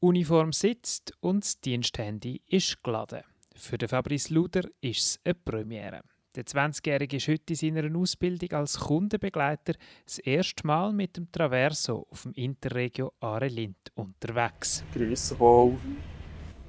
Uniform 0.00 0.52
sitzt 0.52 1.12
und 1.20 1.44
das 1.44 1.60
Diensthandy 1.60 2.42
ist 2.48 2.82
geladen. 2.82 3.22
Für 3.54 3.78
den 3.78 3.88
Fabrice 3.88 4.28
Luder 4.32 4.62
ist 4.80 4.98
es 4.98 5.20
eine 5.24 5.34
Premiere. 5.34 6.02
Der 6.34 6.44
20-Jährige 6.44 7.16
ist 7.16 7.28
heute 7.28 7.54
in 7.54 7.56
seiner 7.56 7.98
Ausbildung 7.98 8.52
als 8.52 8.78
Kundenbegleiter 8.78 9.72
das 10.04 10.18
erste 10.18 10.66
Mal 10.66 10.92
mit 10.92 11.16
dem 11.16 11.32
Traverso 11.32 12.06
auf 12.10 12.24
dem 12.24 12.32
Interregio 12.32 13.14
Arelind 13.20 13.90
unterwegs. 13.94 14.84
Grüße 14.92 15.38
wohl. 15.40 15.78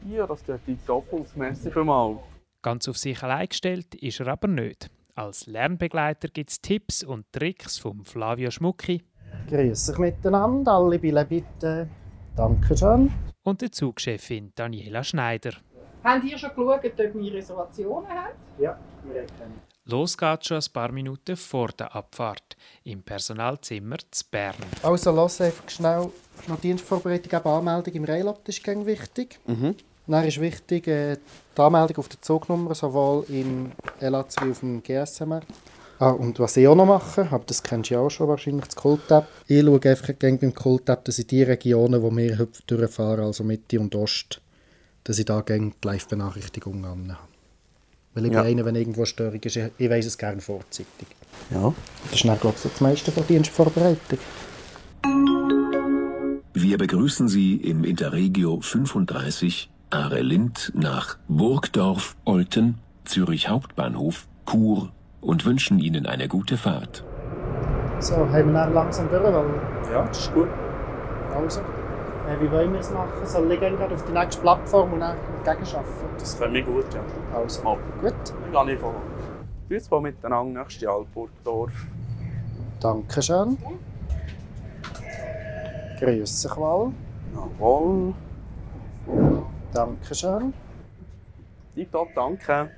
Ja, 0.10 0.26
das 0.26 0.42
tut 0.44 0.62
die 0.66 0.78
Doppels. 0.88 1.36
Merci 1.36 1.70
vielmals. 1.70 2.20
Ganz 2.62 2.88
auf 2.88 2.98
sich 2.98 3.22
allein 3.22 3.50
gestellt 3.50 3.94
ist 3.96 4.22
er 4.22 4.28
aber 4.28 4.48
nicht. 4.48 4.90
Als 5.16 5.48
Lernbegleiter 5.48 6.30
gibt 6.30 6.52
es 6.52 6.62
Tipps 6.62 7.04
und 7.04 7.26
Tricks 7.34 7.78
von 7.78 8.06
Flavio 8.06 8.52
Schmucki. 8.52 9.04
Grüß 9.50 9.90
euch 9.90 9.98
miteinander, 9.98 10.72
alle 10.72 10.98
Bille 10.98 11.26
bitte. 11.26 11.90
Dankeschön. 12.38 13.12
Und 13.42 13.62
der 13.62 13.72
Zugchefin 13.72 14.52
Daniela 14.54 15.04
Schneider. 15.04 15.54
Habt 16.04 16.24
ihr 16.24 16.38
schon 16.38 16.52
geschaut, 16.52 16.86
ob 16.86 16.98
wir 17.16 17.34
Reservationen 17.34 18.10
haben? 18.10 18.34
Ja, 18.60 18.78
wir 19.04 19.22
haben. 19.22 19.62
Los 19.86 20.16
geht's 20.16 20.48
schon 20.48 20.58
ein 20.58 20.72
paar 20.72 20.92
Minuten 20.92 21.36
vor 21.36 21.70
der 21.70 21.96
Abfahrt 21.96 22.56
im 22.84 23.02
Personalzimmer 23.02 23.98
zu 24.12 24.24
Bern. 24.30 24.56
Also, 24.84 25.12
lass 25.12 25.42
einfach 25.42 25.68
schnell 25.68 26.12
noch 26.48 26.60
Dienstvorbereitung, 26.60 27.40
eben 27.40 27.50
Anmeldung 27.50 27.94
im 27.96 28.04
Railab, 28.04 28.46
das 28.46 28.58
ist 28.58 28.64
ganz 28.64 28.86
wichtig. 28.86 29.40
Mhm. 29.48 29.76
Dann 30.06 30.26
ist 30.26 30.40
wichtig 30.40 30.88
äh, 30.88 31.18
die 31.58 31.62
Anmeldung 31.62 31.98
auf 31.98 32.08
der 32.08 32.22
Zugnummer, 32.22 32.76
sowohl 32.76 33.26
im 33.30 33.72
LAZ 34.00 34.36
wie 34.44 34.52
auf 34.52 34.60
dem 34.60 34.84
GSMR. 34.84 35.42
Ah, 36.00 36.12
und 36.12 36.40
was 36.40 36.56
ich 36.58 36.68
auch 36.68 36.76
noch 36.76 36.86
mache, 36.86 37.28
aber 37.32 37.44
das 37.48 37.64
kennst 37.64 37.90
du 37.90 37.96
ja 37.96 38.00
auch 38.02 38.10
schon 38.10 38.28
wahrscheinlich, 38.28 38.66
das 38.66 38.76
Kult-App. 38.76 39.28
Ich 39.48 39.64
schaue 39.64 39.82
einfach 39.84 40.20
gerne 40.20 40.38
beim 40.38 40.54
Kult-App, 40.54 41.04
dass 41.06 41.18
in 41.18 41.26
die 41.28 41.42
Regionen, 41.42 42.02
wo 42.04 42.16
wir 42.16 42.48
durchfahren, 42.68 43.26
also 43.26 43.44
Mitte 43.44 43.80
und 43.80 43.96
Ost, 43.96 44.40
dass 45.06 45.18
ich 45.18 45.26
da 45.26 45.42
gerne 45.42 45.72
die 45.84 45.88
Live-Benachrichtigung 45.88 46.86
habe. 46.86 47.18
Weil 48.14 48.26
ich 48.28 48.32
Ja. 48.32 48.42
bin 48.44 48.52
einer, 48.52 48.66
wenn 48.66 48.76
irgendwo 48.76 49.02
eine 49.02 49.06
Störung 49.08 49.42
ist, 49.42 49.56
ich 49.56 49.72
ich 49.78 49.90
weiss 49.90 50.06
es 50.06 50.18
gerne 50.18 50.40
vorzeitig. 50.42 51.08
Ja. 51.50 51.74
Das 52.04 52.14
ist 52.14 52.26
dann, 52.26 52.40
glaube 52.40 52.58
ich, 52.58 52.64
das 52.72 52.82
meiste 52.82 53.12
von 53.12 53.24
der 53.28 53.36
Dienstvorbereitung. 53.36 54.20
Wir 56.54 56.78
begrüßen 56.78 57.28
Sie 57.28 57.56
im 57.56 57.84
Interregio 57.84 58.60
35 58.62 59.70
Arelind 59.90 60.72
nach 60.76 61.18
Burgdorf, 61.28 62.16
Olten, 62.26 62.76
Zürich 63.06 63.48
Hauptbahnhof, 63.50 64.28
Chur 64.50 64.92
und 65.28 65.46
wünschen 65.46 65.80
Ihnen 65.80 66.06
eine 66.06 66.28
gute 66.30 66.58
Fahrt. 66.58 67.04
So, 68.00 68.16
haben 68.16 68.32
wir 68.32 68.54
dann 68.54 68.74
langsam 68.74 69.10
durch, 69.10 69.24
weil 69.24 69.46
Ja, 69.92 70.06
das 70.06 70.20
ist 70.20 70.34
gut. 70.34 70.48
Also, 71.36 71.60
äh, 71.60 72.40
wie 72.40 72.50
wollen 72.50 72.72
wir 72.72 72.80
es 72.80 72.92
machen? 72.92 73.26
Soll 73.26 73.52
ich 73.52 73.60
gerne 73.60 73.78
auf 73.78 74.06
die 74.06 74.14
nächste 74.14 74.42
Plattform 74.42 74.94
und 74.94 75.02
dann 75.02 75.18
entgegenarbeiten? 75.38 75.84
Das 76.18 76.40
können 76.40 76.54
wir 76.54 76.64
gut, 76.64 76.86
ja. 76.94 77.02
Also, 77.38 77.62
Mal. 77.64 77.78
gut. 78.02 78.14
Dann 78.54 78.66
gehe 78.68 78.76
ich 78.76 78.80
vor. 78.80 78.96
Grüß 79.68 79.92
wohl 79.92 80.02
miteinander, 80.02 80.62
nächste 80.62 80.90
Altburgdorf. 80.90 81.74
Dankeschön. 82.80 83.58
Grüß 86.00 86.42
dich 86.42 86.56
mal. 86.56 86.92
Jawohl. 87.36 88.14
Dankeschön. 89.74 90.54
Tipptopp, 91.76 92.08
danke. 92.16 92.70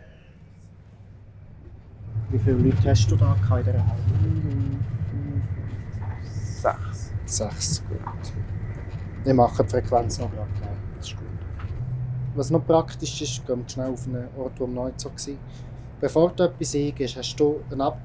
Wie 2.32 2.38
viele 2.38 2.58
Leute 2.58 2.90
hast 2.90 3.10
du 3.10 3.16
da 3.16 3.34
in 3.34 3.64
dieser 3.64 3.88
Halle? 3.88 4.04
Sechs. 6.24 7.12
Sechs, 7.26 7.84
gut. 7.88 8.34
Ich 9.26 9.34
mache 9.34 9.64
die 9.64 9.70
Frequenz 9.70 10.20
noch 10.20 10.32
gerade 10.32 10.52
klar. 10.60 10.70
Das 10.96 11.08
ist 11.08 11.18
gut. 11.18 11.28
Was 12.36 12.52
noch 12.52 12.66
praktisch 12.66 13.22
ist, 13.22 13.46
gehen 13.48 13.64
wir 13.64 13.70
schnell 13.70 13.92
auf 13.92 14.06
einen 14.06 14.28
Ort, 14.38 14.60
wo 14.60 14.68
wir 14.68 14.86
nicht 14.86 15.00
so 15.00 15.10
waren. 15.10 15.38
Bevor 16.00 16.32
du 16.32 16.44
etwas 16.44 16.76
eingibst, 16.76 17.18
hast 17.18 17.36
du 17.40 17.62
eine 17.72 17.86
Ab 17.86 18.00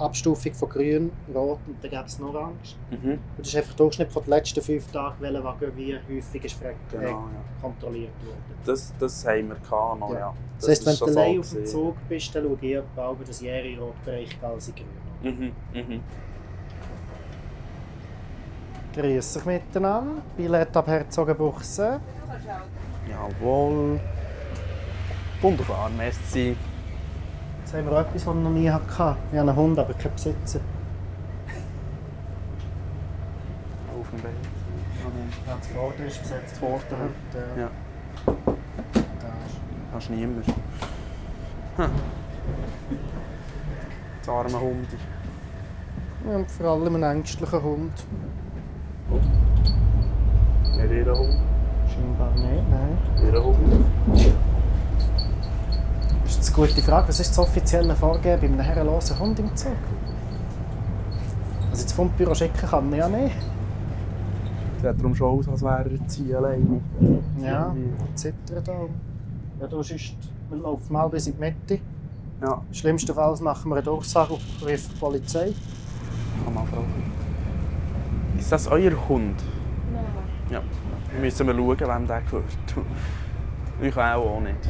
Abstufung 0.00 0.54
von 0.54 0.68
grün, 0.68 1.10
rot 1.34 1.58
und 1.66 1.76
dann 1.82 1.90
gibt 1.90 2.06
es 2.08 2.18
noch 2.18 2.34
orange. 2.34 2.76
Mhm. 2.90 3.10
Und 3.12 3.20
das 3.38 3.48
ist 3.48 3.56
einfach 3.56 3.74
der 3.74 3.76
Durchschnitt 3.76 4.12
von 4.12 4.22
den 4.24 4.30
letzten 4.30 4.62
fünf 4.62 4.90
Tagen, 4.90 5.14
welcher 5.20 5.44
Wagen 5.44 5.72
wie 5.76 5.94
häufig 5.94 6.44
ist 6.44 6.56
Genau, 6.90 7.02
äh, 7.02 7.10
ja. 7.10 7.22
kontrolliert 7.60 8.12
wurde. 8.24 8.36
Das, 8.64 8.92
das 8.98 9.26
haben 9.26 9.48
wir 9.48 9.56
gehabt 9.56 10.00
noch, 10.00 10.12
Ja. 10.12 10.18
ja. 10.18 10.34
Das, 10.58 10.68
heisst, 10.68 10.86
wenn 10.86 10.92
ist 10.92 11.00
du 11.00 11.06
allein 11.06 11.40
auf 11.40 11.50
dem. 11.50 11.66
Zug 11.66 11.96
bist, 12.08 12.34
dann 12.34 12.44
schaue 12.44 12.58
ich 12.60 12.74
etwa 12.74 13.12
über 13.12 13.24
das 13.24 13.40
jährige 13.40 13.80
Rotbereich 13.80 14.38
als 14.42 14.68
in 14.68 14.74
grün. 14.74 15.52
Mhm, 15.72 15.80
mhm. 15.80 16.00
Grüß 18.94 19.34
dich 19.34 19.44
miteinander. 19.44 20.22
Billett 20.36 20.76
ab 20.76 20.86
Herzogenbuchse. 20.88 22.00
Jawohl. 23.08 24.00
Wunderbar, 25.40 25.90
merci. 25.96 26.56
Jetzt 27.70 27.78
haben 27.78 27.88
wir 27.88 28.00
etwas, 28.00 28.26
was 28.26 28.34
ich 28.34 28.42
noch 28.42 28.50
nie 28.50 28.68
hatte. 28.68 28.84
Ich 28.90 28.98
habe 28.98 29.16
einen 29.48 29.54
Hund, 29.54 29.78
aber 29.78 29.94
keinen 29.94 30.12
Besitzer. 30.14 30.58
Auf 33.96 34.10
dem 34.10 34.20
Bett. 34.22 34.32
Ja, 35.46 35.56
das 35.56 35.66
Vorder 35.68 36.04
ist 36.04 36.20
besetzt. 36.20 36.50
Das 36.50 36.58
Vorder 36.58 36.96
heute. 36.98 37.60
Ja. 37.60 37.70
Da. 38.26 38.32
Hast 39.94 40.08
du 40.08 40.14
niemand. 40.14 40.46
Hm. 41.76 41.90
Das 44.18 44.28
arme 44.28 44.60
Hund. 44.60 44.88
Ja, 46.26 46.34
Und 46.34 46.50
vor 46.50 46.66
allem 46.66 46.96
ein 46.96 47.02
ängstlicher 47.04 47.62
Hund. 47.62 47.92
Nicht 50.76 50.90
jeder 50.90 51.16
Hund. 51.16 51.38
Scheinbar 51.88 52.32
nicht, 52.32 52.68
nein. 52.68 52.98
Jeder 53.24 53.44
Hund. 53.44 53.84
Das 56.50 56.58
ist 56.58 56.64
eine 56.64 56.74
gute 56.74 56.82
Frage. 56.82 57.08
Was 57.08 57.20
ist 57.20 57.30
das 57.30 57.38
offizielle 57.38 57.94
Vorgehen 57.94 58.40
bei 58.40 58.46
einem 58.48 58.58
herrenlosen 58.58 59.16
Hund 59.20 59.38
im 59.38 59.54
Zug? 59.54 59.70
Also 61.70 61.82
ins 61.82 61.92
Fundbüro 61.92 62.34
schicken 62.34 62.66
kann 62.68 62.90
man 62.90 62.98
ja 62.98 63.08
nicht. 63.08 63.36
Sieht 64.82 64.98
darum 64.98 65.14
schon 65.14 65.38
aus, 65.38 65.48
als 65.48 65.62
wäre 65.62 65.88
er 65.88 66.08
Ziel 66.08 66.34
alleine. 66.34 66.80
Ja, 67.40 67.72
zittern 68.16 68.64
da. 68.64 68.72
Ja, 69.60 69.66
du 69.68 69.80
sonst, 69.80 70.16
wir 70.48 70.58
laufen 70.58 70.92
mal 70.92 71.08
bis 71.08 71.28
in 71.28 71.34
die 71.34 71.38
Mitte. 71.38 71.78
Ja, 72.42 72.60
Schlimmstenfalls 72.72 73.40
machen 73.40 73.68
wir 73.68 73.76
eine 73.76 73.84
Durchsage 73.84 74.32
und 74.32 74.42
rufen 74.60 74.90
die 74.92 74.98
Polizei. 74.98 75.52
kann 76.44 76.54
man 76.54 76.66
fragen. 76.66 77.12
Ist 78.36 78.50
das 78.50 78.66
euer 78.66 78.90
Hund? 79.08 79.36
Nein. 79.92 80.04
Ja. 80.50 80.62
Wir 81.12 81.20
müssen 81.20 81.46
mal 81.46 81.54
schauen, 81.54 81.78
wem 81.78 82.06
der 82.08 82.22
gehört. 82.22 82.44
Ich 83.80 83.96
auch, 83.96 84.36
auch 84.36 84.40
nicht. 84.40 84.68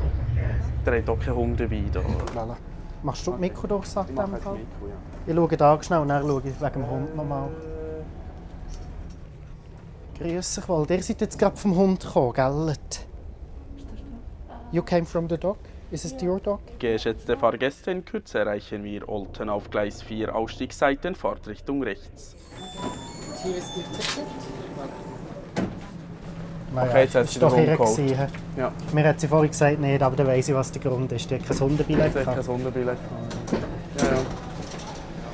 Der 0.86 0.98
hat 0.98 1.08
auch 1.08 1.18
keinen 1.18 1.36
Hund 1.36 1.60
dabei. 1.60 1.82
Da. 1.92 2.00
Voilà. 2.00 2.56
Machst 3.02 3.26
du 3.26 3.32
die 3.32 3.40
Mikrodurchsage 3.40 4.12
Ich 4.12 4.18
in 4.18 4.30
jetzt 4.30 4.36
Fall? 4.38 4.54
Mikro, 4.54 4.86
ja. 4.86 4.94
Ich 5.26 5.34
schaue 5.34 5.56
da 5.56 5.82
schnell 5.82 6.00
und 6.00 6.08
dann 6.08 6.22
schaue 6.26 6.42
ich 6.44 6.60
wegen 6.60 6.72
dem 6.72 6.90
Hund 6.90 7.16
nochmal. 7.16 7.48
Grüß 10.18 10.54
dich 10.54 10.68
wohl. 10.68 10.86
Ihr 10.90 11.02
seid 11.02 11.20
jetzt 11.20 11.38
gerade 11.38 11.56
vom 11.56 11.76
Hund 11.76 12.00
gekommen, 12.00 12.32
gell? 12.34 12.74
You 14.72 14.82
came 14.82 15.04
from 15.04 15.28
the 15.28 15.38
dog? 15.38 15.58
Is 15.90 16.04
it 16.04 16.22
your 16.22 16.38
dog? 16.38 16.60
Geschätzte 16.78 17.36
Fahrgäste, 17.36 17.90
in 17.90 18.04
Kürze 18.04 18.38
erreichen 18.38 18.84
wir 18.84 19.08
Olten 19.08 19.48
auf 19.48 19.70
Gleis 19.70 20.02
4 20.02 20.34
Ausstiegsseiten, 20.34 21.16
Fahrtrichtung 21.16 21.82
rechts. 21.82 22.36
Hier 23.42 23.56
ist 23.56 23.72
die 23.74 23.82
Ticket. 23.82 24.24
Okay, 26.76 27.02
jetzt 27.02 27.14
hat 27.16 27.28
sie 27.28 27.40
doch 27.40 27.54
gewesen. 27.54 28.06
hä? 28.06 28.26
Ja. 28.56 28.70
Mir 28.92 29.08
hat 29.08 29.20
sie 29.20 29.26
vorhin 29.26 29.50
gesagt, 29.50 29.80
nicht, 29.80 30.02
aber 30.02 30.14
dann 30.16 30.28
weiss 30.28 30.48
ich, 30.48 30.54
was 30.54 30.70
der 30.70 30.80
Grund 30.82 31.10
ist. 31.12 31.28
Die 31.30 31.34
hat 31.34 31.46
kein 31.46 31.58
Hundebillett 31.58 32.06
Jetzt 32.06 32.16
hat 32.16 32.24
kein 32.24 32.34
gehabt. 32.34 32.44
Sonderbillett. 32.44 32.98
Ja, 33.98 34.04
ja. 34.04 34.12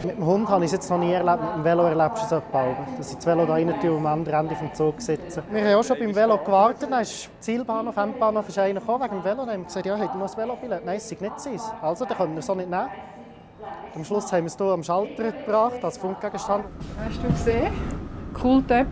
Mit 0.05 0.17
dem 0.19 0.27
Hund 0.27 0.49
habe 0.49 0.65
ich 0.65 0.69
es 0.69 0.73
jetzt 0.73 0.91
noch 0.91 0.99
nie 0.99 1.13
erlebt, 1.13 1.43
mit 1.43 1.55
dem 1.57 1.65
Velo 1.65 1.83
erlebst 1.85 2.23
du 2.23 2.27
es 2.27 2.43
etwa 2.43 2.61
auch. 2.63 2.77
Dass 2.97 3.11
ich 3.11 3.17
das 3.17 3.27
Velo 3.27 3.45
da 3.45 3.55
rein 3.55 3.75
tue 3.81 3.91
und 3.91 3.99
am 3.99 4.07
anderen 4.07 4.41
Ende 4.41 4.55
vom 4.55 4.73
Zug 4.73 5.01
sitze. 5.01 5.43
Wir 5.51 5.65
haben 5.65 5.75
auch 5.75 5.85
schon 5.85 5.99
beim 5.99 6.15
Velo 6.15 6.39
gewartet, 6.39 6.89
dann 6.91 7.03
ist 7.03 7.29
Zielbahnhof, 7.41 7.97
Endbahnhof 7.97 8.49
ist 8.49 8.59
einer 8.59 8.81
gekommen 8.81 9.03
wegen 9.05 9.17
dem 9.17 9.25
Velo. 9.25 9.37
Dann 9.45 9.51
haben 9.51 9.61
wir 9.61 9.65
gesagt, 9.67 9.87
ja, 9.87 9.97
ihr 9.97 10.05
noch 10.05 10.31
ein 10.31 10.37
Velobillett? 10.37 10.85
Nein, 10.85 10.97
es 10.97 11.11
ist 11.11 11.21
nicht 11.21 11.41
sein. 11.41 11.61
Also, 11.83 12.05
dann 12.05 12.17
können 12.17 12.33
wir 12.35 12.39
es 12.39 12.47
so 12.47 12.55
nicht 12.55 12.71
nehmen. 12.71 12.89
Am 13.95 14.05
Schluss 14.05 14.33
haben 14.33 14.45
wir 14.45 14.47
es 14.47 14.57
hier 14.57 14.67
am 14.67 14.83
Schalter 14.83 15.33
gebracht, 15.33 15.83
als 15.85 15.99
Funkgegenstand. 15.99 16.65
Hast 17.05 17.23
du 17.23 17.29
gesehen? 17.29 17.73
Cool 18.43 18.63
Tab. 18.63 18.87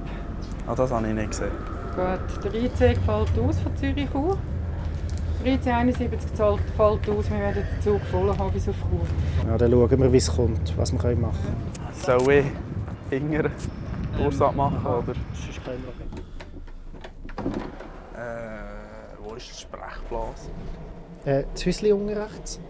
Ah, 0.66 0.74
das 0.74 0.90
habe 0.90 1.06
ich 1.06 1.14
nicht 1.14 1.30
gesehen. 1.30 1.73
Gut, 1.96 2.44
der 2.44 2.54
IC 2.54 2.98
fällt 3.04 3.38
aus 3.38 3.60
von 3.60 3.76
Zürich 3.76 4.08
Chur. 4.10 4.36
Der 5.44 5.54
IC 5.54 5.66
71 5.68 6.34
zahlt- 6.34 6.60
fällt 6.76 7.08
aus. 7.08 7.30
Wir 7.30 7.38
werden 7.38 7.64
den 7.72 7.82
Zug 7.82 8.00
voll 8.10 8.36
haben 8.36 8.52
bis 8.52 8.68
auf 8.68 8.74
Chur. 8.76 9.06
Ja, 9.48 9.56
dann 9.58 9.70
schauen 9.70 10.00
wir, 10.00 10.12
wie 10.12 10.16
es 10.16 10.34
kommt, 10.34 10.76
was 10.76 10.92
wir 10.92 10.98
können 10.98 11.20
machen 11.20 11.38
können. 11.44 11.92
Soll 12.20 12.32
ich 12.32 12.46
hinter 13.10 13.50
Durchsatz 14.18 14.54
machen, 14.54 14.84
oder? 14.84 15.02
Sonst 15.34 15.64
können 15.64 15.84
wir 15.84 15.90
auch 15.90 15.94
Äh, 18.18 19.28
wo 19.28 19.34
ist 19.34 19.50
das 19.50 19.60
Sprechblas? 19.60 20.50
Äh, 21.24 21.44
das 21.52 21.66
Häuschen 21.66 21.92
unten 21.92 22.08
rechts. 22.18 22.60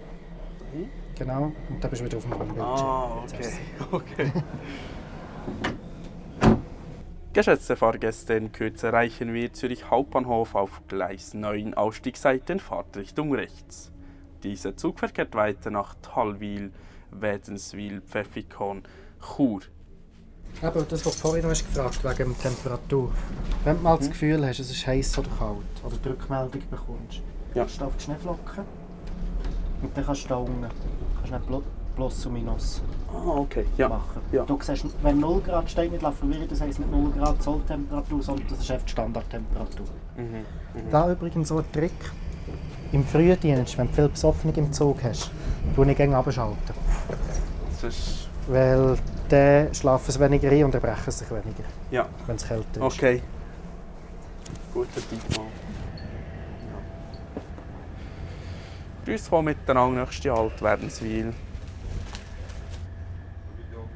Genau, 1.17 1.43
und 1.45 1.55
dann 1.81 1.91
bist 1.91 2.03
du 2.03 2.07
wieder 2.07 2.17
auf 2.19 2.25
dem 2.25 2.31
Bildschirm. 2.39 2.61
Ah, 2.61 3.23
okay. 3.23 3.53
okay. 3.93 4.33
Geschätzte 7.35 7.75
Fahrgäste, 7.75 8.35
in 8.35 8.53
Kürze 8.53 8.87
erreichen 8.87 9.35
wir 9.35 9.53
Zürich 9.53 9.91
Hauptbahnhof 9.91 10.55
auf 10.55 10.83
Gleis 10.87 11.35
9, 11.35 11.75
Ausstiegsseite 11.75 12.53
in 12.53 12.61
Fahrtrichtung 12.61 13.35
rechts. 13.35 13.91
Dieser 14.45 14.77
Zug 14.77 15.01
verkehrt 15.01 15.35
weiter 15.35 15.73
nach 15.73 15.97
Thalwil, 16.01 16.71
Wädenswil, 17.11 18.03
Pfäffikon, 18.03 18.85
Chur. 19.37 19.63
Aber 20.63 20.83
das, 20.83 21.05
was 21.05 21.15
du 21.15 21.19
vorhin 21.19 21.43
noch 21.43 21.51
hast 21.51 21.67
gefragt 21.67 22.05
wegen 22.05 22.37
der 22.41 22.51
Temperatur. 22.53 23.13
Wenn 23.65 23.79
du 23.79 23.83
mal 23.83 23.99
das 23.99 24.11
Gefühl 24.11 24.47
hast, 24.47 24.61
es 24.61 24.71
ist 24.71 24.87
heiß 24.87 25.19
oder 25.19 25.31
kalt, 25.37 25.59
oder 25.85 25.97
die 25.97 26.09
Rückmeldung 26.11 26.63
bekommst, 26.71 27.21
Ja. 27.55 27.65
kannst 27.65 27.81
du 27.81 27.85
auf 27.87 27.97
die 27.97 28.05
Schneeflocken 28.05 28.65
und 29.83 29.97
dann 29.97 30.07
kannst 30.07 30.25
du 30.25 30.29
da 30.29 30.37
unten 30.37 30.61
kannst 31.17 31.33
du 31.33 31.37
nicht 31.37 31.51
Plus 31.97 32.27
und 32.27 32.33
Minus 32.35 32.83
Ah, 33.13 33.29
okay. 33.39 33.65
Ja. 33.79 33.89
machen. 33.89 34.21
Ja. 34.33 34.45
Du 34.45 34.59
siehst, 34.61 34.87
wenn 35.03 35.21
0 35.21 35.41
Grad 35.43 35.71
steht, 35.71 35.93
nicht 35.93 36.01
verwirren, 36.03 36.49
das 36.49 36.61
heisst 36.61 36.81
nicht 36.81 36.91
0 36.91 37.13
Grad 37.13 37.41
Solltemperatur, 37.43 38.23
sondern 38.23 38.47
das 38.49 38.59
ist 38.61 38.71
einfach 38.71 38.85
die 38.87 38.91
Standardtemperatur. 38.93 39.87
Mhm. 40.17 40.91
Da 40.91 41.11
übrigens 41.13 41.49
so 41.49 41.59
ein 41.59 41.65
Trick. 41.73 41.93
Im 42.93 43.05
Frühdienst, 43.05 43.77
wenn 43.79 43.87
du 43.89 43.93
viel 43.93 44.09
Besoffene 44.09 44.53
im 44.57 44.73
Zug 44.73 45.03
hast, 45.05 45.31
tue 45.75 45.91
ich 45.91 45.97
gerne 45.97 46.17
abschalten. 46.17 46.57
Ist. 47.83 48.29
Weil 48.49 48.97
dann 49.29 49.75
schlafen 49.75 50.11
sie 50.13 50.21
weniger 50.21 50.51
ein 50.51 50.65
und 50.65 50.75
erbrechen 50.75 51.11
sich 51.11 51.31
weniger, 51.31 51.65
Ja. 51.91 52.07
wenn 52.27 52.37
es 52.37 52.47
kälter 52.47 52.65
ist. 52.77 52.81
Okay. 52.83 53.23
Guter 54.73 54.95
Tipp 54.95 55.37
mal. 55.37 55.45
Ja. 55.45 56.73
Grüß 59.07 59.31
wohl 59.33 59.43
miteinander, 59.43 60.01
nächste 60.03 60.33
Halt, 60.33 60.63
Wädenswil. 60.63 61.33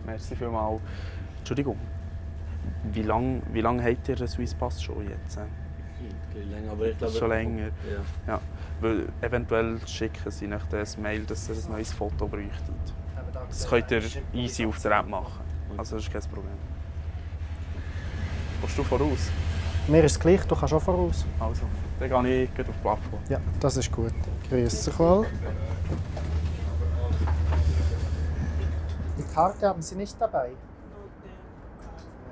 Merci 0.09 0.35
vielmals. 0.35 0.81
Entschuldigung. 1.39 1.77
Wie 2.93 3.03
lange 3.03 3.43
wie 3.53 3.61
lang 3.61 3.83
habt 3.83 4.09
ihr 4.09 4.17
den 4.17 4.29
Swisspass 4.29 4.83
schon 4.83 5.09
jetzt? 5.09 5.39
länger, 6.35 6.73
aber 6.73 6.87
ich 6.87 6.99
glaube... 6.99 7.19
Schon 7.19 7.29
länger. 7.29 7.67
Ja. 7.67 8.35
Ja. 8.35 8.41
Weil 8.81 9.09
eventuell 9.21 9.79
schicken 9.87 10.31
sie 10.31 10.47
euch 10.47 10.63
das 10.71 10.97
Mail, 10.97 11.25
dass 11.25 11.49
ihr 11.49 11.57
ein 11.57 11.73
neues 11.73 11.93
Foto 11.93 12.27
bräuchtet. 12.27 12.95
Das 13.49 13.69
könnt 13.69 13.91
ihr 13.91 14.03
easy 14.33 14.65
auf 14.65 14.81
der 14.81 14.93
App 14.93 15.09
machen. 15.09 15.45
Also 15.77 15.97
das 15.97 16.07
ist 16.07 16.13
kein 16.13 16.23
Problem. 16.23 16.59
Gehst 18.63 18.79
du 18.79 18.85
voraus? 18.85 19.31
Mir 19.89 20.05
ist 20.05 20.13
es 20.13 20.21
gleich, 20.21 20.45
du 20.45 20.55
kannst 20.55 20.75
auch 20.75 20.83
voraus. 20.83 21.27
Also, 21.41 21.63
dann 21.99 22.25
gehe 22.25 22.45
ich 22.45 22.51
auf 22.51 22.57
die 22.57 22.73
Plattform. 22.83 23.21
Ja, 23.29 23.41
das 23.61 23.77
ist 23.77 23.91
gut. 23.91 24.13
Grüß 24.49 24.85
dich 24.85 24.99
wohl. 24.99 25.27
Karte 29.39 29.69
haben 29.69 29.83
Sie 29.83 29.95
nicht 29.95 30.21
dabei. 30.21 30.49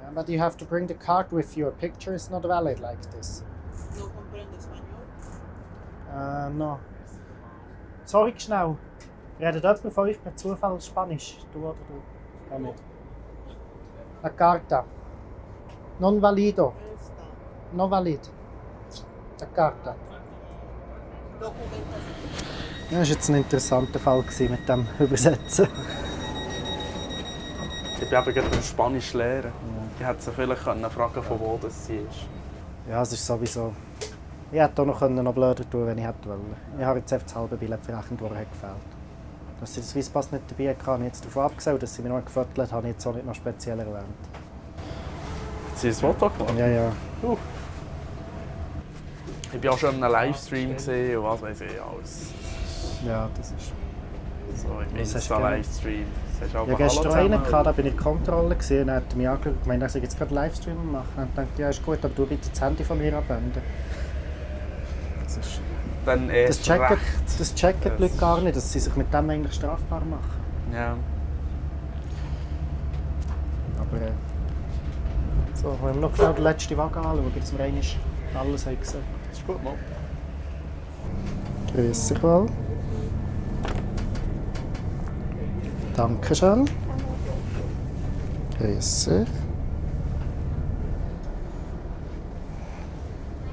Yeah, 0.02 0.10
but 0.12 0.28
you 0.28 0.40
have 0.40 0.56
to 0.56 0.64
bring 0.64 0.88
the 0.88 0.94
card 0.94 1.30
with 1.30 1.56
you. 1.56 1.68
A 1.68 1.70
picture 1.70 2.12
is 2.12 2.30
not 2.30 2.42
valid 2.42 2.80
like 2.80 3.00
this. 3.12 3.44
No 3.96 4.08
comprende 4.08 4.56
español. 4.56 5.06
Uh, 6.10 6.48
no. 6.58 6.80
Sorry, 8.06 8.34
schnell. 8.36 8.76
Redet 9.38 9.62
jemand 9.62 9.94
von 9.94 10.08
euch 10.08 10.20
per 10.20 10.34
Zufall 10.34 10.80
Spanisch? 10.80 11.38
Du 11.52 11.60
oder 11.60 11.76
du? 11.88 12.02
Ja, 12.50 12.58
nicht. 12.58 12.82
La 14.24 14.30
carta. 14.30 14.84
Non 16.00 16.20
valido. 16.20 16.72
No 17.72 17.88
valid. 17.88 18.28
La 19.38 19.46
carta. 19.46 19.94
Das 21.38 22.98
war 22.98 23.04
jetzt 23.04 23.28
ein 23.28 23.36
interessanter 23.36 24.00
Fall 24.00 24.22
gewesen 24.22 24.50
mit 24.50 24.68
dem 24.68 24.88
Übersetzen. 24.98 25.68
Ich 27.98 28.10
bin 28.10 28.18
eben 28.18 28.34
gerade 28.34 28.48
beim 28.50 28.62
Spanisch 28.62 29.14
lernen. 29.14 29.52
Ich 29.98 30.06
hätte 30.06 30.22
sie 30.22 30.30
vielleicht 30.30 30.64
können 30.64 30.90
fragen 30.90 31.22
von 31.22 31.40
wo 31.40 31.58
das 31.60 31.86
sie 31.86 31.96
ist. 31.96 32.26
Ja, 32.88 33.00
es 33.00 33.12
ist 33.12 33.26
sowieso. 33.26 33.72
Ich 34.52 34.60
hätte 34.60 34.82
auch 34.82 34.86
noch, 34.86 34.98
können 34.98 35.24
noch 35.24 35.32
blöder 35.32 35.68
tun 35.68 35.86
wenn 35.86 35.98
ich 35.98 36.04
hätte 36.04 36.28
wollen. 36.28 36.54
Ich 36.78 36.84
habe 36.84 36.98
jetzt 36.98 37.12
einfach 37.12 37.26
das 37.26 37.36
halbe 37.36 37.56
Billett 37.56 37.82
verrechnet, 37.82 38.20
das 38.20 38.30
hat 38.30 38.52
gefehlt. 38.52 38.74
Dass 39.60 39.74
sie 39.74 39.80
das 39.80 39.90
Swisspass 39.90 40.30
nicht 40.30 40.44
dabei 40.48 40.70
hatte, 40.70 40.86
habe 40.86 41.02
ich 41.04 41.08
jetzt 41.08 41.24
davon 41.24 41.44
abgesehen. 41.44 41.78
Dass 41.78 41.94
sie 41.94 42.02
mir 42.02 42.10
noch 42.10 42.24
gefüttert 42.24 42.70
habe 42.70 42.86
ich 42.86 42.92
jetzt 42.92 43.06
auch 43.06 43.14
nicht 43.14 43.26
noch 43.26 43.34
speziell 43.34 43.78
erwähnt. 43.78 43.96
Hat 45.70 45.78
sie 45.78 45.88
ein 45.88 45.94
Foto 45.94 46.28
gemacht? 46.28 46.54
Ja, 46.58 46.66
ja. 46.66 46.92
Ich 49.52 49.64
war 49.64 49.72
auch 49.72 49.78
schon 49.78 49.94
in 49.94 50.04
einem 50.04 50.12
Livestream 50.12 50.74
gesehen 50.74 51.16
und 51.16 51.24
was 51.24 51.40
weiß 51.40 51.60
ich 51.62 51.80
alles. 51.80 52.30
Ja, 53.06 53.28
das 53.36 53.52
ist... 53.52 53.72
So 54.54 54.68
im 54.80 54.96
Insta-Livestream. 54.96 56.06
Das 56.40 56.50
bei 56.50 56.58
hatte 56.60 56.74
gestern 56.76 57.12
einen, 57.12 57.42
gehabt, 57.42 57.66
da 57.66 57.72
bin 57.72 57.86
ich 57.86 57.92
in 57.92 57.96
der 57.96 58.04
Kontrolle 58.04 58.56
gesehen 58.56 58.82
und 58.82 58.88
er 58.90 58.96
hat 58.96 59.16
mich 59.16 59.28
angeschaut 59.28 59.54
und 59.54 59.62
gemeint, 59.62 59.82
er 59.82 59.88
soll 59.88 60.02
jetzt 60.02 60.18
gerade 60.18 60.30
einen 60.30 60.44
Livestream 60.44 60.92
machen. 60.92 61.08
Und 61.16 61.28
ich 61.28 61.34
dachte, 61.34 61.62
ja, 61.62 61.68
ist 61.70 61.84
gut, 61.84 61.98
aber 62.02 62.14
du 62.14 62.26
bitte 62.26 62.48
das 62.50 62.60
Handy 62.60 62.84
von 62.84 62.98
mir 62.98 63.16
abwenden. 63.16 63.62
Das, 65.24 65.36
ist, 65.38 65.60
Dann 66.04 66.30
erst 66.30 66.60
das 66.60 66.66
checken, 66.66 66.86
recht. 66.86 67.40
das 67.40 67.54
checken 67.54 67.92
die 67.96 68.02
Leute 68.02 68.16
gar 68.16 68.40
nicht, 68.40 68.56
dass 68.56 68.72
sie 68.72 68.80
sich 68.80 68.94
mit 68.96 69.12
dem 69.12 69.30
eigentlich 69.30 69.54
strafbar 69.54 70.02
machen. 70.04 70.20
Ja. 70.72 70.96
Aber 73.78 73.96
äh, 73.96 74.10
so, 75.54 75.76
wollen 75.80 75.94
wir 75.94 76.00
noch 76.02 76.16
schnell 76.16 76.34
den 76.34 76.44
letzten 76.44 76.76
Wagen 76.76 76.96
anschauen, 76.96 77.32
dass 77.38 77.56
wir 77.56 77.64
einmal 77.64 77.82
alles 78.34 78.66
haben 78.66 78.78
gesehen 78.78 79.00
Das 79.30 79.38
ist 79.38 79.46
gut, 79.46 79.62
Mann. 79.64 79.74
Grüß 81.72 82.08
dich 82.08 82.22
wohl. 82.22 82.46
Dankeschön. 85.96 86.68
Grüß 88.58 89.04
dich. 89.06 89.28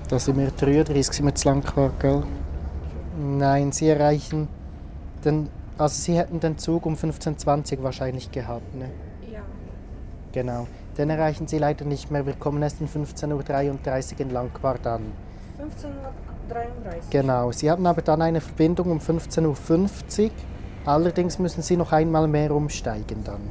Da 0.09 0.19
sind 0.19 0.37
wir 0.37 0.51
33, 0.51 1.07
sind 1.07 1.25
wir 1.25 1.33
zu 1.35 1.47
lang 1.47 1.61
gefahren, 1.61 1.93
gell? 1.99 2.23
Nein, 3.17 3.71
Sie 3.71 3.87
erreichen 3.87 4.49
den, 5.23 5.47
also 5.77 5.95
Sie 5.95 6.17
hätten 6.17 6.41
den 6.41 6.57
Zug 6.57 6.85
um 6.85 6.95
15.20 6.95 7.77
Uhr 7.77 7.83
wahrscheinlich 7.83 8.29
gehabt, 8.29 8.75
ne? 8.75 8.89
Ja. 9.31 9.39
Genau. 10.33 10.67
Den 10.97 11.09
erreichen 11.09 11.47
Sie 11.47 11.57
leider 11.57 11.85
nicht 11.85 12.11
mehr. 12.11 12.25
Wir 12.25 12.33
kommen 12.33 12.61
erst 12.61 12.81
um 12.81 12.87
15.33 12.87 14.13
Uhr 14.13 14.19
in 14.19 14.29
Langquart 14.31 14.85
an. 14.85 15.01
15.33 15.59 15.87
Uhr. 15.87 15.93
Genau. 17.09 17.51
Sie 17.53 17.71
haben 17.71 17.85
aber 17.87 18.01
dann 18.01 18.21
eine 18.21 18.41
Verbindung 18.41 18.91
um 18.91 18.99
15.50 18.99 20.25
Uhr. 20.25 20.31
Allerdings 20.85 21.39
müssen 21.39 21.61
Sie 21.61 21.77
noch 21.77 21.91
einmal 21.91 22.27
mehr 22.27 22.51
umsteigen 22.51 23.23
dann. 23.23 23.41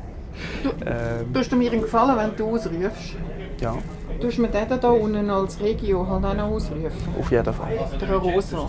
Ähm, 0.87 1.32
Tust 1.32 1.52
du 1.52 1.56
mir 1.56 1.70
einen 1.73 1.82
Gefallen, 1.82 2.17
wenn 2.17 2.37
du 2.37 2.55
ausrufst? 2.55 3.17
ja, 3.61 3.76
Tust 4.20 4.38
du 4.38 4.43
mir 4.43 4.49
den 4.49 4.69
hier 4.81 4.90
unten 4.90 5.31
als 5.31 5.61
Regio 5.61 6.06
halt 6.08 6.25
auch 6.25 6.34
noch 6.34 6.44
ausrufen? 6.50 6.90
auf 7.19 7.31
jeden 7.31 7.52
Fall. 7.55 7.79
Der 8.00 8.16
Rosa. 8.16 8.68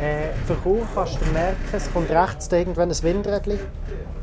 Äh, 0.00 0.28
für 0.46 0.56
Chur 0.62 0.86
kannst 0.94 1.20
du 1.20 1.24
merken, 1.32 1.56
es 1.72 1.92
kommt 1.92 2.10
rechts 2.10 2.50
irgendwann 2.52 2.90
ein 2.90 3.02
Windrädchen. 3.02 3.58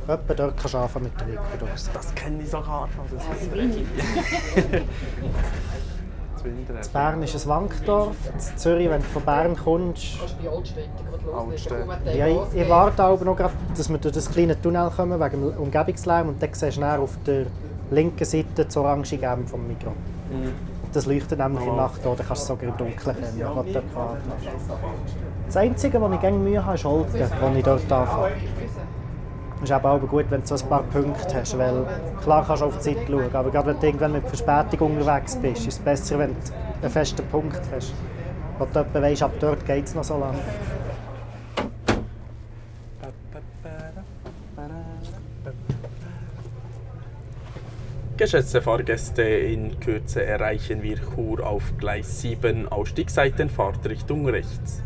Etwa 0.08 0.34
dort 0.34 0.58
kannst 0.58 0.74
du 0.74 0.78
anfangen 0.78 1.06
mit 1.06 1.20
der 1.20 1.28
Wickeldosis. 1.28 1.90
Das 1.94 2.16
kenne 2.16 2.44
ich 2.44 2.50
sogar 2.50 2.88
noch. 2.88 3.06
Das 3.12 3.42
ist 3.42 3.52
das 6.46 6.68
Winter. 6.68 6.90
Bern 6.94 7.24
ist 7.24 7.36
ein 7.36 7.50
Wankdorf. 7.50 8.16
In 8.34 8.58
Zürich, 8.58 8.90
wenn 8.90 9.02
du 9.02 9.08
von 9.08 9.24
Bern 9.24 9.56
kommst, 9.56 10.20
Kannst 10.20 10.36
du 10.40 10.44
bei 10.44 10.56
Altstädten 10.56 10.92
loslegen. 11.26 12.18
ja, 12.18 12.28
ich, 12.28 12.62
ich 12.62 12.70
warte 12.70 13.04
aber 13.04 13.26
noch, 13.26 13.36
grad, 13.36 13.52
dass 13.76 13.90
wir 13.90 13.98
durch 13.98 14.14
das 14.14 14.30
kleine 14.30 14.60
Tunnel 14.62 14.90
kommen, 14.90 15.20
wegen 15.20 15.42
dem 15.42 15.58
Umgebungslärm. 15.58 16.30
Und 16.30 16.42
dann 16.42 16.50
siehst 16.54 16.78
du 16.78 16.82
dann 16.82 17.00
auf 17.00 17.18
der 17.26 17.46
linken 17.92 18.26
Seite 18.26 18.66
das 18.66 18.78
orange 18.78 19.18
Gelb 19.18 19.48
vom 19.50 19.68
Mikro. 19.68 19.92
Das 20.92 21.06
leuchtet 21.06 21.40
nämlich 21.40 21.62
in 21.62 21.68
der 21.68 21.76
Nacht 21.76 22.00
da, 22.04 22.16
dann 22.16 22.26
kannst 22.26 22.30
du 22.30 22.34
es 22.34 22.48
sogar 22.48 22.70
im 22.70 22.78
Dunkeln 22.78 23.16
kennen. 23.18 23.86
Was. 23.94 24.16
Das 25.48 25.58
Einzige, 25.58 26.02
wo 26.02 26.10
ich 26.10 26.22
gerne 26.22 26.38
Mühe 26.38 26.66
habe, 26.66 26.76
ist 26.76 26.86
Olten, 26.86 27.30
wo 27.42 27.56
ich 27.58 27.64
dort 27.64 27.92
anfange. 27.92 28.32
Ist 29.64 29.72
eben 29.72 29.86
auch 29.86 30.00
gut, 30.00 30.26
wenn 30.30 30.42
du 30.42 30.48
so 30.48 30.56
ein 30.56 30.70
paar 30.70 30.84
Punkte 30.84 31.36
hast, 31.36 31.58
weil 31.58 31.86
klar 32.22 32.44
kannst 32.46 32.62
du 32.62 32.66
auf 32.68 32.78
die 32.78 32.96
Zeit 32.96 33.08
schauen, 33.08 33.34
aber 33.34 33.50
gerade 33.50 33.68
wenn 33.68 33.80
du 33.80 33.86
irgendwann 33.88 34.12
mit 34.12 34.28
Verspätung 34.28 34.98
unterwegs 34.98 35.36
bist, 35.38 35.62
ist 35.62 35.68
es 35.68 35.80
besser, 35.80 36.20
wenn 36.20 36.34
du 36.34 36.40
einen 36.82 36.92
festen 36.92 37.26
Punkt 37.28 37.62
hast. 37.74 37.94
Wo 38.60 38.66
du 38.66 38.80
etwa 38.80 39.02
weisst, 39.02 39.24
ab 39.24 39.32
dort 39.40 39.66
geht 39.66 39.86
es 39.86 39.96
noch 39.96 40.04
so 40.04 40.18
lange. 40.20 40.40
Geschätzte 48.18 48.62
Fahrgäste, 48.62 49.24
in 49.24 49.78
Kürze 49.82 50.24
erreichen 50.24 50.82
wir 50.82 50.96
Chur 50.96 51.46
auf 51.46 51.74
Gleis 51.78 52.22
7, 52.22 52.70
Ausstiegsseiten 52.70 53.50
Fahrtrichtung 53.50 54.26
rechts. 54.28 54.85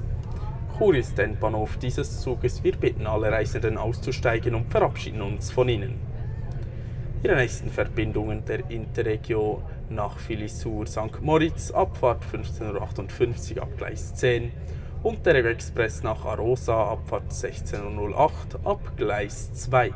Chur 0.80 0.96
ist 0.96 1.20
Endbahnhof 1.20 1.76
dieses 1.76 2.22
Zuges. 2.22 2.64
Wir 2.64 2.74
bitten 2.74 3.06
alle 3.06 3.30
Reisenden 3.30 3.78
auszusteigen 3.78 4.56
und 4.56 4.72
verabschieden 4.72 5.22
uns 5.22 5.52
von 5.52 5.68
ihnen. 5.68 6.00
Ihre 7.22 7.36
nächsten 7.36 7.70
Verbindungen 7.70 8.46
der 8.46 8.70
Interregio 8.70 9.62
nach 9.90 10.18
Filisur 10.18 10.88
St. 10.88 11.20
Moritz, 11.20 11.72
Abfahrt 11.72 12.24
15.58 12.24 13.58
Uhr 13.58 13.64
ab 13.64 13.78
Gleis 13.78 14.16
10 14.16 14.54
und 15.04 15.26
der 15.26 15.44
Express 15.44 16.02
nach 16.02 16.24
Arosa, 16.24 16.94
Abfahrt 16.94 17.30
16.08 17.30 18.00
Uhr 18.00 18.32
ab 18.64 18.80
Gleis 18.96 19.54
2. 19.56 19.92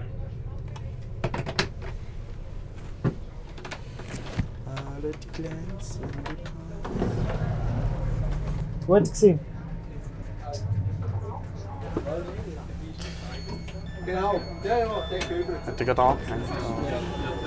Violet 14.05 14.41
glänzen. 14.61 14.89
Gut 15.09 15.29
gewesen. 15.29 15.65
Hat 15.65 15.79
er 15.79 15.85
gerade 15.85 16.01
angehängt? 16.01 16.43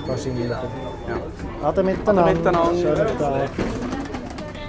Wahrscheinlich. 0.07 0.49
Ja. 0.49 1.67
Ade 1.67 1.83
miteinander. 1.83 2.25
Ade 2.25 2.33
miteinander. 2.35 2.81
Schönen 2.81 3.17
Tag. 3.17 3.49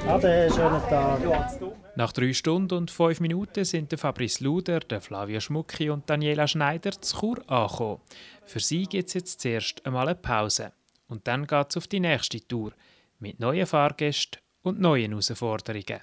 Ade, 0.07 0.51
schönen 0.55 0.83
Tag. 0.89 1.21
Nach 1.97 2.13
drei 2.13 2.33
Stunden 2.33 2.75
und 2.75 2.91
fünf 2.91 3.21
Minuten 3.21 3.65
sind 3.65 3.91
der 3.91 3.99
Fabrice 3.99 4.45
Luder, 4.45 4.81
der 4.81 5.01
Flavia 5.01 5.41
Schmucki 5.41 5.91
und 5.91 6.09
Daniela 6.09 6.47
Schneider 6.47 6.93
zu 6.93 7.19
Chur 7.19 7.51
angekommen. 7.51 8.01
Für 8.45 8.61
sie 8.61 8.85
gibt 8.85 9.09
es 9.09 9.15
jetzt 9.15 9.41
zuerst 9.41 9.85
einmal 9.85 10.07
eine 10.07 10.15
Pause. 10.15 10.73
Und 11.09 11.27
dann 11.27 11.47
geht 11.47 11.67
es 11.71 11.77
auf 11.77 11.87
die 11.87 12.01
nächste 12.01 12.47
Tour 12.47 12.73
mit 13.19 13.41
neuen 13.41 13.67
Fahrgästen 13.67 14.41
und 14.63 14.81
neuen 14.81 15.11
Herausforderungen. 15.11 16.01